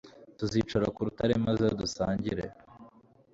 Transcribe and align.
tuzicara 0.37 0.87
ku 0.95 0.99
rutare, 1.07 1.33
maze 1.45 1.65
dusangire 1.79 2.43